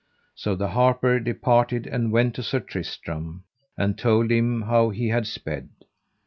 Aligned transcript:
So 0.33 0.55
the 0.55 0.69
harper 0.69 1.19
departed 1.19 1.85
and 1.85 2.11
went 2.11 2.33
to 2.33 2.41
Sir 2.41 2.59
Tristram, 2.59 3.43
and 3.77 3.99
told 3.99 4.31
him 4.31 4.63
how 4.63 4.89
he 4.89 5.09
had 5.09 5.27
sped. 5.27 5.69